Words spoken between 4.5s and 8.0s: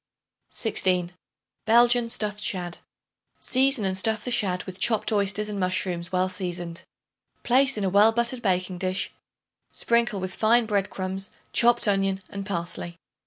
with chopped oysters and mushrooms well seasoned. Place in a